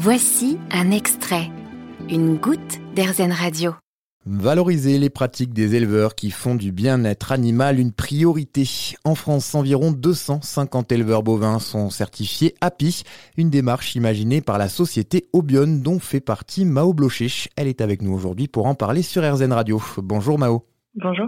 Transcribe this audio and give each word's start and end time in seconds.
Voici 0.00 0.58
un 0.70 0.92
extrait, 0.92 1.48
une 2.08 2.36
goutte 2.36 2.78
d'Airzen 2.94 3.32
Radio. 3.32 3.72
Valoriser 4.26 4.96
les 4.96 5.10
pratiques 5.10 5.52
des 5.52 5.74
éleveurs 5.74 6.14
qui 6.14 6.30
font 6.30 6.54
du 6.54 6.70
bien-être 6.70 7.32
animal 7.32 7.80
une 7.80 7.92
priorité. 7.92 8.62
En 9.04 9.16
France, 9.16 9.56
environ 9.56 9.90
250 9.90 10.92
éleveurs 10.92 11.24
bovins 11.24 11.58
sont 11.58 11.90
certifiés 11.90 12.54
API, 12.60 13.02
une 13.36 13.50
démarche 13.50 13.96
imaginée 13.96 14.40
par 14.40 14.56
la 14.56 14.68
société 14.68 15.24
Obion 15.32 15.80
dont 15.82 15.98
fait 15.98 16.20
partie 16.20 16.64
Mao 16.64 16.94
Blocher. 16.94 17.50
Elle 17.56 17.66
est 17.66 17.80
avec 17.80 18.00
nous 18.00 18.14
aujourd'hui 18.14 18.46
pour 18.46 18.66
en 18.66 18.76
parler 18.76 19.02
sur 19.02 19.24
RZN 19.24 19.52
Radio. 19.52 19.80
Bonjour 20.00 20.38
Mao. 20.38 20.62
Bonjour. 20.94 21.26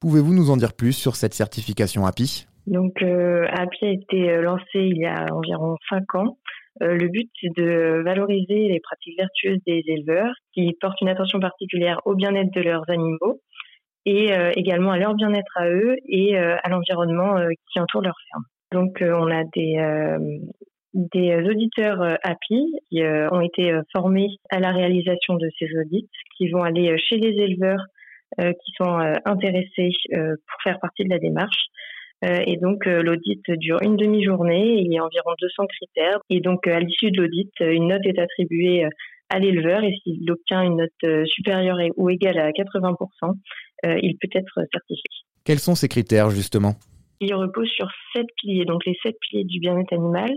Pouvez-vous 0.00 0.34
nous 0.34 0.50
en 0.50 0.56
dire 0.56 0.72
plus 0.72 0.92
sur 0.92 1.14
cette 1.14 1.34
certification 1.34 2.04
API 2.04 2.48
Donc 2.66 3.00
euh, 3.00 3.46
API 3.52 3.84
a 3.84 3.90
été 3.90 4.30
euh, 4.30 4.42
lancé 4.42 4.64
il 4.74 4.96
y 4.96 5.06
a 5.06 5.32
environ 5.32 5.76
5 5.88 6.16
ans 6.16 6.36
euh, 6.82 6.96
le 6.96 7.08
but, 7.08 7.28
c'est 7.40 7.54
de 7.56 8.02
valoriser 8.04 8.68
les 8.68 8.80
pratiques 8.80 9.18
vertueuses 9.18 9.60
des 9.66 9.82
éleveurs 9.86 10.32
qui 10.52 10.76
portent 10.80 11.00
une 11.00 11.08
attention 11.08 11.40
particulière 11.40 12.00
au 12.04 12.14
bien-être 12.14 12.52
de 12.52 12.60
leurs 12.60 12.88
animaux 12.88 13.40
et 14.06 14.32
euh, 14.32 14.52
également 14.54 14.92
à 14.92 14.98
leur 14.98 15.14
bien-être 15.14 15.56
à 15.56 15.68
eux 15.68 15.96
et 16.06 16.38
euh, 16.38 16.56
à 16.62 16.68
l'environnement 16.68 17.36
qui 17.70 17.80
entoure 17.80 18.02
leur 18.02 18.16
ferme. 18.30 18.44
Donc, 18.72 18.98
on 19.02 19.30
a 19.30 19.44
des, 19.54 21.48
auditeurs 21.48 22.02
API 22.22 22.66
qui 22.90 23.02
ont 23.02 23.40
été 23.40 23.72
formés 23.92 24.28
à 24.50 24.60
la 24.60 24.72
réalisation 24.72 25.34
de 25.34 25.48
ces 25.58 25.68
audits, 25.78 26.08
qui 26.36 26.50
vont 26.50 26.62
aller 26.62 26.96
chez 26.98 27.16
les 27.16 27.30
éleveurs 27.42 27.82
qui 28.36 28.72
sont 28.76 28.98
intéressés 29.24 29.90
pour 30.12 30.62
faire 30.62 30.78
partie 30.80 31.04
de 31.04 31.08
la 31.08 31.18
démarche 31.18 31.68
et 32.22 32.56
donc 32.56 32.86
euh, 32.86 33.02
l'audit 33.02 33.42
dure 33.48 33.78
une 33.82 33.96
demi-journée, 33.96 34.80
il 34.80 34.92
y 34.92 34.98
a 34.98 35.04
environ 35.04 35.30
200 35.40 35.66
critères. 35.66 36.18
Et 36.30 36.40
donc 36.40 36.66
euh, 36.66 36.76
à 36.76 36.80
l'issue 36.80 37.10
de 37.10 37.22
l'audit, 37.22 37.52
une 37.60 37.88
note 37.88 38.04
est 38.04 38.18
attribuée 38.18 38.86
à 39.30 39.38
l'éleveur 39.38 39.84
et 39.84 39.94
s'il 40.02 40.30
obtient 40.30 40.62
une 40.62 40.76
note 40.76 41.26
supérieure 41.26 41.78
ou 41.96 42.08
égale 42.10 42.38
à 42.38 42.50
80%, 42.50 42.96
il 43.84 44.16
peut 44.16 44.28
être 44.32 44.54
certifié. 44.72 45.04
Quels 45.44 45.58
sont 45.58 45.74
ces 45.74 45.88
critères 45.88 46.30
justement? 46.30 46.76
Il 47.20 47.34
repose 47.34 47.68
sur 47.68 47.88
sept 48.14 48.26
piliers, 48.40 48.64
donc 48.64 48.86
les 48.86 48.96
sept 49.02 49.16
piliers 49.20 49.44
du 49.44 49.60
bien-être 49.60 49.92
animal. 49.92 50.30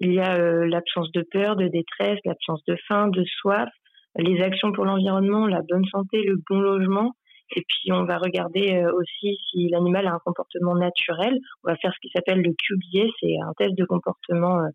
Il 0.00 0.12
y 0.12 0.18
a 0.18 0.36
l'absence 0.66 1.12
de 1.12 1.24
peur, 1.30 1.54
de 1.54 1.68
détresse, 1.68 2.18
l'absence 2.24 2.64
de 2.66 2.76
faim, 2.88 3.08
de 3.08 3.22
soif, 3.24 3.68
les 4.16 4.42
actions 4.42 4.72
pour 4.72 4.84
l'environnement, 4.84 5.46
la 5.46 5.60
bonne 5.68 5.84
santé, 5.86 6.22
le 6.22 6.40
bon 6.50 6.58
logement, 6.58 7.12
et 7.54 7.64
puis, 7.68 7.92
on 7.92 8.04
va 8.04 8.18
regarder 8.18 8.74
euh, 8.74 8.92
aussi 8.94 9.36
si 9.50 9.68
l'animal 9.68 10.06
a 10.06 10.14
un 10.14 10.20
comportement 10.24 10.74
naturel. 10.74 11.38
On 11.64 11.70
va 11.70 11.76
faire 11.76 11.92
ce 11.92 12.00
qui 12.00 12.10
s'appelle 12.14 12.40
le 12.40 12.52
QBA, 12.52 13.10
c'est 13.20 13.36
un 13.44 13.52
test 13.58 13.76
de 13.76 13.84
comportement 13.84 14.58
euh, 14.58 14.68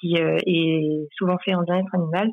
qui 0.00 0.16
euh, 0.18 0.38
est 0.46 1.08
souvent 1.16 1.38
fait 1.44 1.54
en 1.54 1.62
bien-être 1.62 1.94
animal. 1.94 2.28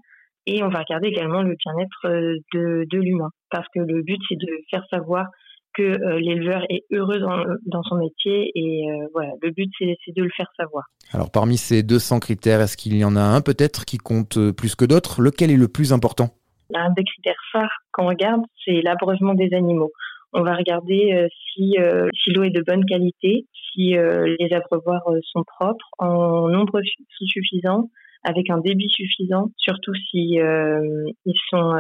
Et 0.46 0.64
on 0.64 0.70
va 0.70 0.80
regarder 0.80 1.08
également 1.08 1.44
le 1.44 1.56
bien-être 1.56 2.42
de, 2.54 2.98
l'humain, 2.98 3.30
parce 3.52 3.68
que 3.76 3.80
le 3.80 4.02
but, 4.02 4.20
c'est 4.28 4.38
de 4.38 4.48
faire 4.72 4.84
savoir 4.90 5.28
que 5.76 6.18
l'éleveur 6.18 6.64
est 6.70 6.84
heureux 6.92 7.20
dans, 7.20 7.44
dans, 7.68 7.84
son 7.84 7.98
métier. 7.98 8.52
Et 8.56 8.88
voilà, 9.14 9.34
le 9.40 9.52
but, 9.52 9.70
c'est 9.78 10.16
de 10.16 10.24
le 10.24 10.32
faire 10.36 10.52
savoir. 10.58 10.86
Alors, 11.14 11.30
parmi 11.30 11.58
ces 11.58 11.84
200 11.84 12.20
critères, 12.20 12.60
est-ce 12.60 12.76
qu'il 12.76 12.98
y 12.98 13.06
en 13.06 13.16
a 13.16 13.22
un 13.22 13.42
peut-être 13.42 13.86
qui 13.86 14.00
compte 14.00 14.40
plus 14.54 14.74
que 14.74 14.84
d'autres? 14.84 15.22
Lequel 15.22 15.52
est 15.52 15.58
le 15.58 15.68
plus 15.68 15.94
important? 15.94 16.32
Un 16.76 16.92
des 16.92 17.04
critères 17.04 17.42
phares 17.52 17.82
qu'on 17.92 18.08
regarde, 18.08 18.42
c'est 18.66 18.82
l'abreuvement 18.82 19.34
des 19.34 19.54
animaux. 19.54 19.92
On 20.34 20.44
va 20.44 20.56
regarder 20.56 21.14
euh, 21.14 21.28
si, 21.54 21.76
euh, 21.78 22.08
si 22.24 22.32
l'eau 22.32 22.44
est 22.44 22.52
de 22.52 22.64
bonne 22.66 22.86
qualité, 22.86 23.48
si 23.74 23.98
euh, 23.98 24.36
les 24.40 24.54
abreuvoirs 24.54 25.04
sont 25.24 25.44
propres, 25.44 25.86
en 26.00 26.48
nombre 26.48 26.82
suffisant, 27.26 27.90
avec 28.24 28.52
un 28.52 28.60
débit 28.60 28.88
suffisant, 28.88 29.50
surtout 29.58 29.96
si 29.96 30.36
ils 30.36 31.40
sont 31.50 31.74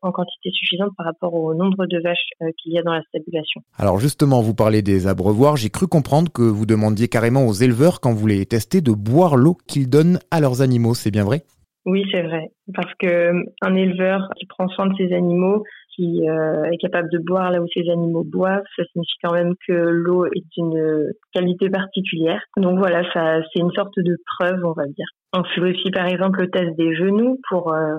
en 0.00 0.10
quantité 0.10 0.50
suffisante 0.50 0.88
par 0.96 1.04
rapport 1.04 1.34
au 1.34 1.52
nombre 1.52 1.84
de 1.84 2.00
vaches 2.00 2.54
qu'il 2.56 2.72
y 2.72 2.78
a 2.78 2.82
dans 2.82 2.94
la 2.94 3.02
stabulation. 3.02 3.60
Alors 3.76 3.98
justement, 3.98 4.40
vous 4.40 4.54
parlez 4.54 4.80
des 4.80 5.06
abreuvoirs. 5.06 5.58
J'ai 5.58 5.68
cru 5.68 5.88
comprendre 5.88 6.32
que 6.32 6.40
vous 6.40 6.64
demandiez 6.64 7.08
carrément 7.08 7.46
aux 7.46 7.52
éleveurs, 7.52 8.00
quand 8.00 8.14
vous 8.14 8.26
les 8.26 8.46
testez, 8.46 8.80
de 8.80 8.92
boire 8.92 9.36
l'eau 9.36 9.58
qu'ils 9.66 9.90
donnent 9.90 10.18
à 10.30 10.40
leurs 10.40 10.62
animaux. 10.62 10.94
C'est 10.94 11.10
bien 11.10 11.24
vrai? 11.24 11.42
Oui, 11.84 12.04
c'est 12.12 12.22
vrai. 12.22 12.50
Parce 12.74 12.92
que 12.94 13.06
euh, 13.06 13.42
un 13.60 13.74
éleveur 13.74 14.28
qui 14.38 14.46
prend 14.46 14.68
soin 14.68 14.86
de 14.86 14.94
ses 14.96 15.12
animaux, 15.12 15.64
qui 15.96 16.28
euh, 16.28 16.70
est 16.70 16.76
capable 16.78 17.10
de 17.10 17.18
boire 17.18 17.50
là 17.50 17.60
où 17.60 17.66
ses 17.74 17.90
animaux 17.90 18.22
boivent, 18.24 18.62
ça 18.76 18.84
signifie 18.92 19.16
quand 19.22 19.32
même 19.32 19.54
que 19.66 19.72
l'eau 19.72 20.26
est 20.26 20.44
d'une 20.56 21.10
qualité 21.32 21.68
particulière. 21.70 22.40
Donc 22.56 22.78
voilà, 22.78 23.02
ça, 23.12 23.42
c'est 23.52 23.60
une 23.60 23.72
sorte 23.72 23.98
de 23.98 24.16
preuve, 24.38 24.64
on 24.64 24.72
va 24.72 24.86
dire. 24.86 25.06
On 25.32 25.42
fait 25.42 25.60
aussi 25.60 25.90
par 25.90 26.06
exemple 26.06 26.40
le 26.40 26.50
test 26.50 26.76
des 26.76 26.94
genoux 26.94 27.40
pour 27.50 27.72
euh, 27.72 27.96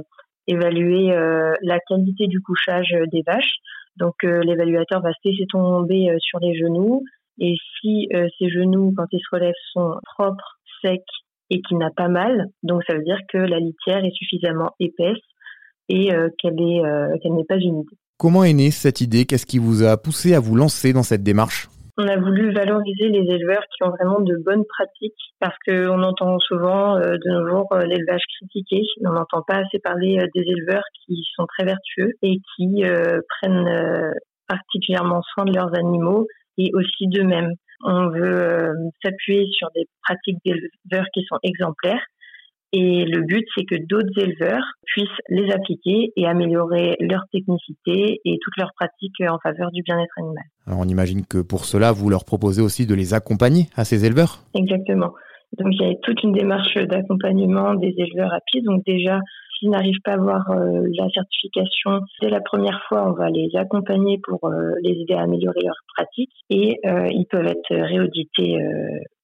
évaluer 0.47 1.07
la 1.61 1.79
qualité 1.88 2.27
du 2.27 2.41
couchage 2.41 2.94
des 3.11 3.23
vaches. 3.25 3.55
Donc 3.95 4.23
l'évaluateur 4.23 5.01
va 5.01 5.11
se 5.13 5.29
laisser 5.29 5.45
tomber 5.47 6.13
sur 6.19 6.39
les 6.39 6.53
genoux 6.57 7.03
et 7.39 7.55
si 7.79 8.09
ces 8.11 8.50
genoux, 8.50 8.94
quand 8.97 9.05
ils 9.13 9.21
se 9.21 9.35
relèvent, 9.35 9.53
sont 9.71 9.95
propres, 10.03 10.59
secs 10.81 11.00
et 11.53 11.61
qui 11.61 11.75
n'a 11.75 11.91
pas 11.95 12.07
mal. 12.07 12.47
Donc 12.63 12.81
ça 12.87 12.95
veut 12.95 13.03
dire 13.03 13.19
que 13.31 13.37
la 13.37 13.59
litière 13.59 14.03
est 14.03 14.15
suffisamment 14.15 14.71
épaisse 14.79 15.21
et 15.87 16.13
euh, 16.13 16.29
qu'elle 16.39 16.59
est 16.59 16.83
euh, 16.83 17.15
qu'elle 17.21 17.35
n'est 17.35 17.45
pas 17.45 17.57
humide. 17.57 17.87
Comment 18.17 18.43
est 18.43 18.53
née 18.53 18.71
cette 18.71 19.01
idée? 19.01 19.25
Qu'est-ce 19.25 19.45
qui 19.45 19.59
vous 19.59 19.83
a 19.83 19.97
poussé 19.97 20.33
à 20.33 20.39
vous 20.39 20.55
lancer 20.55 20.93
dans 20.93 21.03
cette 21.03 21.23
démarche? 21.23 21.67
On 21.97 22.07
a 22.07 22.17
voulu 22.17 22.51
valoriser 22.51 23.09
les 23.09 23.31
éleveurs 23.35 23.61
qui 23.69 23.83
ont 23.83 23.91
vraiment 23.91 24.19
de 24.19 24.35
bonnes 24.43 24.65
pratiques 24.65 25.13
parce 25.39 25.55
qu'on 25.67 26.01
entend 26.01 26.39
souvent 26.39 26.97
euh, 26.97 27.17
de 27.23 27.29
nos 27.29 27.47
jours 27.47 27.67
l'élevage 27.85 28.23
critiqué. 28.39 28.81
On 29.05 29.11
n'entend 29.11 29.43
pas 29.47 29.57
assez 29.57 29.77
parler 29.77 30.17
des 30.33 30.41
éleveurs 30.41 30.85
qui 31.05 31.23
sont 31.35 31.45
très 31.45 31.65
vertueux 31.65 32.13
et 32.23 32.37
qui 32.55 32.83
prennent 33.41 34.13
particulièrement 34.47 35.21
soin 35.33 35.45
de 35.45 35.53
leurs 35.53 35.75
animaux 35.75 36.25
et 36.57 36.71
aussi 36.73 37.07
d'eux-mêmes. 37.07 37.53
On 37.83 38.09
veut 38.09 38.41
euh, 38.41 38.73
s'appuyer 39.03 39.45
sur 39.51 39.69
des 39.75 39.85
pratiques 40.03 40.38
d'éleveurs 40.45 41.07
qui 41.13 41.23
sont 41.27 41.38
exemplaires. 41.44 42.01
Et 42.75 43.05
le 43.05 43.21
but, 43.21 43.45
c'est 43.55 43.66
que 43.66 43.75
d'autres 43.88 44.17
éleveurs 44.17 44.63
puissent 44.85 45.07
les 45.29 45.51
appliquer 45.51 46.11
et 46.16 46.25
améliorer 46.25 46.95
leur 46.99 47.21
technicité 47.31 48.19
et 48.25 48.38
toutes 48.41 48.57
leurs 48.57 48.71
pratiques 48.75 49.21
en 49.21 49.38
faveur 49.38 49.69
du 49.71 49.83
bien-être 49.83 50.13
animal. 50.17 50.44
Alors 50.66 50.79
on 50.79 50.88
imagine 50.88 51.23
que 51.23 51.38
pour 51.38 51.66
cela, 51.66 51.91
vous 51.91 52.09
leur 52.09 52.25
proposez 52.25 52.63
aussi 52.63 52.88
de 52.88 52.95
les 52.95 53.13
accompagner 53.13 53.67
à 53.75 53.85
ces 53.85 54.05
éleveurs? 54.05 54.39
Exactement. 54.55 55.13
Donc 55.59 55.67
il 55.71 55.88
y 55.88 55.91
a 55.91 55.94
toute 56.01 56.23
une 56.23 56.31
démarche 56.31 56.75
d'accompagnement 56.75 57.75
des 57.75 57.94
éleveurs 57.95 58.33
à 58.33 58.39
pied. 58.47 58.61
Donc 58.61 58.83
déjà, 58.88 59.19
n'arrivent 59.69 60.01
pas 60.03 60.12
à 60.12 60.16
avoir 60.16 60.50
euh, 60.51 60.88
la 60.94 61.09
certification 61.09 62.01
dès 62.22 62.29
la 62.29 62.41
première 62.41 62.81
fois, 62.88 63.07
on 63.07 63.13
va 63.13 63.29
les 63.29 63.50
accompagner 63.56 64.19
pour 64.24 64.40
euh, 64.46 64.72
les 64.81 64.91
aider 64.91 65.13
à 65.13 65.22
améliorer 65.22 65.62
leurs 65.63 65.81
pratiques 65.96 66.31
et 66.50 66.79
euh, 66.85 67.07
ils 67.12 67.25
peuvent 67.25 67.46
être 67.46 67.69
réaudités 67.69 68.57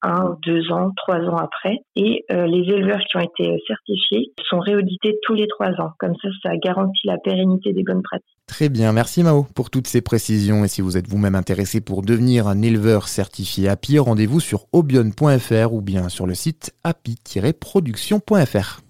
un, 0.02 0.36
deux 0.46 0.72
ans, 0.72 0.90
trois 0.96 1.20
ans 1.20 1.36
après. 1.36 1.78
Et 1.94 2.24
les 2.30 2.72
éleveurs 2.72 3.00
qui 3.00 3.16
ont 3.16 3.20
été 3.20 3.62
certifiés 3.66 4.32
sont 4.48 4.60
réaudités 4.60 5.18
tous 5.22 5.34
les 5.34 5.46
trois 5.46 5.70
ans. 5.80 5.90
Comme 5.98 6.14
ça, 6.22 6.28
ça 6.42 6.56
garantit 6.56 7.06
la 7.06 7.18
pérennité 7.18 7.72
des 7.72 7.82
bonnes 7.82 8.02
pratiques. 8.02 8.26
Très 8.46 8.68
bien, 8.68 8.92
merci 8.92 9.22
Mao 9.22 9.46
pour 9.54 9.70
toutes 9.70 9.86
ces 9.86 10.00
précisions. 10.00 10.64
Et 10.64 10.68
si 10.68 10.80
vous 10.80 10.96
êtes 10.96 11.06
vous-même 11.06 11.34
intéressé 11.34 11.80
pour 11.80 12.02
devenir 12.02 12.48
un 12.48 12.62
éleveur 12.62 13.08
certifié 13.08 13.68
API, 13.68 13.98
rendez-vous 13.98 14.40
sur 14.40 14.66
obion.fr 14.72 15.72
ou 15.72 15.82
bien 15.82 16.08
sur 16.08 16.26
le 16.26 16.34
site 16.34 16.72
api-production.fr. 16.82 18.89